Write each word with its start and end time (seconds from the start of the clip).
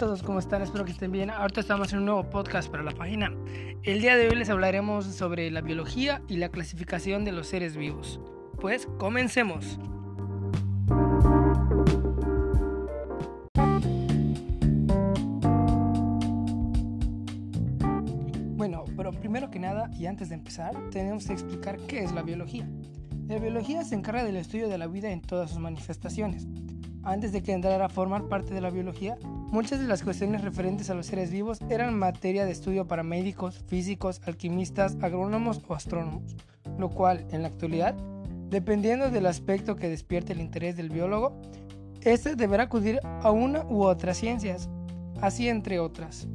todos, 0.00 0.22
¿cómo 0.22 0.38
están? 0.38 0.62
Espero 0.62 0.86
que 0.86 0.92
estén 0.92 1.12
bien. 1.12 1.28
Ahorita 1.28 1.60
estamos 1.60 1.92
en 1.92 1.98
un 1.98 2.06
nuevo 2.06 2.24
podcast 2.24 2.70
para 2.70 2.82
la 2.82 2.92
página. 2.92 3.30
El 3.82 4.00
día 4.00 4.16
de 4.16 4.30
hoy 4.30 4.34
les 4.34 4.48
hablaremos 4.48 5.04
sobre 5.04 5.50
la 5.50 5.60
biología 5.60 6.22
y 6.26 6.38
la 6.38 6.48
clasificación 6.48 7.26
de 7.26 7.32
los 7.32 7.48
seres 7.48 7.76
vivos. 7.76 8.18
Pues 8.58 8.88
comencemos. 8.98 9.78
Bueno, 18.56 18.86
pero 18.96 19.12
primero 19.12 19.50
que 19.50 19.58
nada 19.58 19.90
y 19.92 20.06
antes 20.06 20.30
de 20.30 20.36
empezar, 20.36 20.74
tenemos 20.90 21.26
que 21.26 21.34
explicar 21.34 21.76
qué 21.80 22.04
es 22.04 22.12
la 22.12 22.22
biología. 22.22 22.66
La 23.28 23.38
biología 23.38 23.84
se 23.84 23.96
encarga 23.96 24.24
del 24.24 24.36
estudio 24.36 24.70
de 24.70 24.78
la 24.78 24.86
vida 24.86 25.10
en 25.10 25.20
todas 25.20 25.50
sus 25.50 25.58
manifestaciones. 25.58 26.48
Antes 27.02 27.32
de 27.32 27.42
que 27.42 27.52
entrara 27.52 27.84
a 27.84 27.90
formar 27.90 28.28
parte 28.28 28.54
de 28.54 28.62
la 28.62 28.70
biología, 28.70 29.18
muchas 29.50 29.80
de 29.80 29.86
las 29.86 30.02
cuestiones 30.02 30.42
referentes 30.42 30.90
a 30.90 30.94
los 30.94 31.06
seres 31.06 31.30
vivos 31.30 31.58
eran 31.68 31.98
materia 31.98 32.44
de 32.44 32.52
estudio 32.52 32.86
para 32.86 33.02
médicos, 33.02 33.62
físicos, 33.66 34.20
alquimistas, 34.24 34.96
agrónomos 35.02 35.60
o 35.66 35.74
astrónomos, 35.74 36.36
lo 36.78 36.90
cual, 36.90 37.26
en 37.30 37.42
la 37.42 37.48
actualidad, 37.48 37.94
dependiendo 38.48 39.10
del 39.10 39.26
aspecto 39.26 39.76
que 39.76 39.88
despierte 39.88 40.32
el 40.32 40.40
interés 40.40 40.76
del 40.76 40.90
biólogo, 40.90 41.40
éste 42.02 42.36
deberá 42.36 42.64
acudir 42.64 43.00
a 43.04 43.30
una 43.30 43.64
u 43.64 43.82
otras 43.82 44.18
ciencias, 44.18 44.68
así 45.20 45.48
entre 45.48 45.78
otras. 45.78 46.28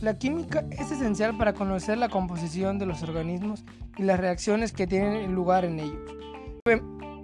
La 0.00 0.18
química 0.18 0.64
es 0.70 0.90
esencial 0.90 1.36
para 1.38 1.54
conocer 1.54 1.98
la 1.98 2.08
composición 2.08 2.78
de 2.78 2.86
los 2.86 3.02
organismos 3.02 3.64
y 3.96 4.02
las 4.02 4.18
reacciones 4.18 4.72
que 4.72 4.86
tienen 4.86 5.32
lugar 5.32 5.64
en 5.64 5.78
ellos. 5.78 6.10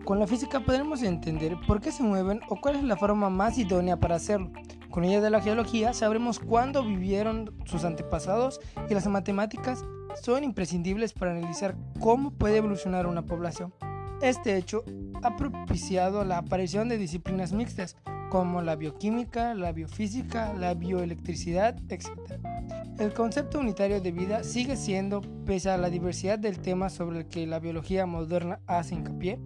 Con 0.04 0.18
la 0.18 0.26
física 0.26 0.60
podremos 0.60 1.02
entender 1.02 1.56
por 1.66 1.80
qué 1.80 1.92
se 1.92 2.02
mueven 2.02 2.40
o 2.48 2.60
cuál 2.60 2.76
es 2.76 2.84
la 2.84 2.96
forma 2.96 3.28
más 3.28 3.58
idónea 3.58 3.98
para 3.98 4.14
hacerlo. 4.14 4.52
Con 4.98 5.04
ella 5.04 5.20
de 5.20 5.30
la 5.30 5.40
geología 5.40 5.92
sabremos 5.92 6.40
cuándo 6.40 6.82
vivieron 6.82 7.54
sus 7.66 7.84
antepasados 7.84 8.60
y 8.90 8.94
las 8.94 9.06
matemáticas 9.06 9.84
son 10.20 10.42
imprescindibles 10.42 11.12
para 11.12 11.30
analizar 11.30 11.76
cómo 12.00 12.32
puede 12.32 12.56
evolucionar 12.56 13.06
una 13.06 13.24
población. 13.24 13.72
Este 14.22 14.56
hecho 14.56 14.82
ha 15.22 15.36
propiciado 15.36 16.24
la 16.24 16.38
aparición 16.38 16.88
de 16.88 16.98
disciplinas 16.98 17.52
mixtas 17.52 17.96
como 18.28 18.60
la 18.60 18.74
bioquímica, 18.74 19.54
la 19.54 19.70
biofísica, 19.70 20.52
la 20.54 20.74
bioelectricidad, 20.74 21.76
etc. 21.90 22.08
El 22.98 23.12
concepto 23.12 23.60
unitario 23.60 24.00
de 24.00 24.10
vida 24.10 24.42
sigue 24.42 24.74
siendo, 24.74 25.20
pese 25.46 25.70
a 25.70 25.78
la 25.78 25.90
diversidad 25.90 26.40
del 26.40 26.58
tema 26.58 26.90
sobre 26.90 27.20
el 27.20 27.28
que 27.28 27.46
la 27.46 27.60
biología 27.60 28.04
moderna 28.04 28.58
hace 28.66 28.96
hincapié, 28.96 29.38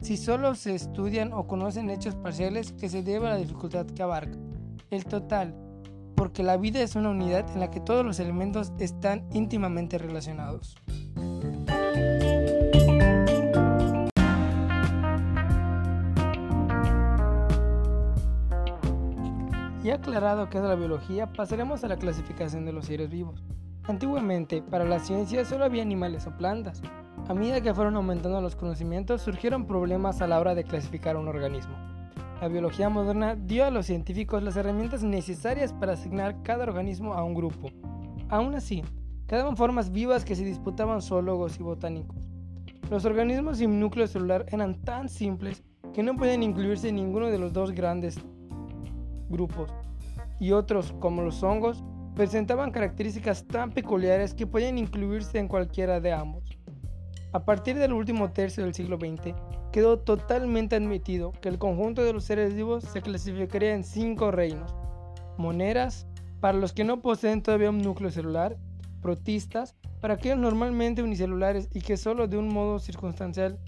si 0.00 0.16
solo 0.16 0.56
se 0.56 0.74
estudian 0.74 1.32
o 1.32 1.46
conocen 1.46 1.88
hechos 1.88 2.16
parciales 2.16 2.72
que 2.72 2.88
se 2.88 3.04
debe 3.04 3.28
a 3.28 3.34
la 3.34 3.36
dificultad 3.36 3.86
que 3.86 4.02
abarca. 4.02 4.36
El 4.90 5.04
total, 5.04 5.54
porque 6.16 6.42
la 6.42 6.56
vida 6.56 6.80
es 6.80 6.96
una 6.96 7.10
unidad 7.10 7.46
en 7.52 7.60
la 7.60 7.70
que 7.70 7.78
todos 7.78 8.06
los 8.06 8.18
elementos 8.20 8.72
están 8.78 9.28
íntimamente 9.34 9.98
relacionados. 9.98 10.76
Ya 19.84 19.96
aclarado 19.96 20.48
qué 20.48 20.56
es 20.56 20.64
la 20.64 20.74
biología, 20.74 21.26
pasaremos 21.26 21.84
a 21.84 21.88
la 21.88 21.98
clasificación 21.98 22.64
de 22.64 22.72
los 22.72 22.86
seres 22.86 23.10
vivos. 23.10 23.44
Antiguamente, 23.84 24.62
para 24.62 24.86
la 24.86 25.00
ciencia 25.00 25.44
solo 25.44 25.66
había 25.66 25.82
animales 25.82 26.26
o 26.26 26.34
plantas, 26.34 26.80
a 27.28 27.34
medida 27.34 27.60
que 27.60 27.74
fueron 27.74 27.96
aumentando 27.96 28.40
los 28.40 28.56
conocimientos, 28.56 29.20
surgieron 29.20 29.66
problemas 29.66 30.22
a 30.22 30.26
la 30.26 30.40
hora 30.40 30.54
de 30.54 30.64
clasificar 30.64 31.18
un 31.18 31.28
organismo. 31.28 31.97
La 32.40 32.46
biología 32.46 32.88
moderna 32.88 33.34
dio 33.34 33.64
a 33.64 33.70
los 33.72 33.86
científicos 33.86 34.44
las 34.44 34.56
herramientas 34.56 35.02
necesarias 35.02 35.72
para 35.72 35.94
asignar 35.94 36.40
cada 36.44 36.62
organismo 36.62 37.14
a 37.14 37.24
un 37.24 37.34
grupo. 37.34 37.68
Aún 38.28 38.54
así, 38.54 38.84
quedaban 39.26 39.56
formas 39.56 39.90
vivas 39.90 40.24
que 40.24 40.36
se 40.36 40.44
disputaban 40.44 41.02
zoólogos 41.02 41.58
y 41.58 41.64
botánicos. 41.64 42.28
Los 42.90 43.04
organismos 43.04 43.58
sin 43.58 43.80
núcleo 43.80 44.06
celular 44.06 44.46
eran 44.50 44.80
tan 44.82 45.08
simples 45.08 45.64
que 45.92 46.04
no 46.04 46.16
podían 46.16 46.44
incluirse 46.44 46.90
en 46.90 46.94
ninguno 46.94 47.26
de 47.26 47.38
los 47.38 47.52
dos 47.52 47.72
grandes 47.72 48.16
grupos, 49.28 49.74
y 50.38 50.52
otros, 50.52 50.94
como 51.00 51.22
los 51.22 51.42
hongos, 51.42 51.82
presentaban 52.14 52.70
características 52.70 53.48
tan 53.48 53.72
peculiares 53.72 54.32
que 54.32 54.46
podían 54.46 54.78
incluirse 54.78 55.38
en 55.38 55.48
cualquiera 55.48 56.00
de 56.00 56.12
ambos. 56.12 56.44
A 57.32 57.44
partir 57.44 57.76
del 57.76 57.92
último 57.92 58.30
tercio 58.30 58.62
del 58.62 58.74
siglo 58.74 58.96
XX, 58.96 59.34
quedó 59.72 59.98
totalmente 59.98 60.76
admitido 60.76 61.32
que 61.40 61.48
el 61.48 61.58
conjunto 61.58 62.02
de 62.02 62.12
los 62.12 62.24
seres 62.24 62.54
vivos 62.54 62.84
se 62.84 63.02
clasificaría 63.02 63.74
en 63.74 63.84
cinco 63.84 64.30
reinos. 64.30 64.74
Moneras, 65.36 66.06
para 66.40 66.58
los 66.58 66.72
que 66.72 66.84
no 66.84 67.00
poseen 67.00 67.42
todavía 67.42 67.70
un 67.70 67.82
núcleo 67.82 68.10
celular, 68.10 68.56
protistas, 69.02 69.76
para 70.00 70.14
aquellos 70.14 70.38
normalmente 70.38 71.02
unicelulares 71.02 71.68
y 71.72 71.80
que 71.80 71.96
solo 71.96 72.28
de 72.28 72.38
un 72.38 72.48
modo 72.48 72.78
circunstancial 72.78 73.58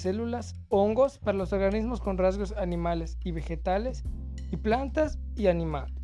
células, 0.00 0.54
hongos 0.68 1.18
para 1.18 1.38
los 1.38 1.52
organismos 1.52 2.00
con 2.00 2.18
rasgos 2.18 2.52
animales 2.52 3.18
y 3.24 3.32
vegetales, 3.32 4.04
y 4.50 4.56
plantas 4.56 5.18
y 5.34 5.48
animales, 5.48 5.94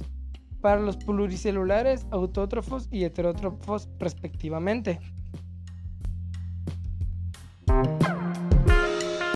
para 0.61 0.81
los 0.81 0.97
pluricelulares, 0.97 2.07
autótrofos 2.11 2.89
y 2.91 3.05
heterótrofos 3.05 3.89
respectivamente. 3.99 4.99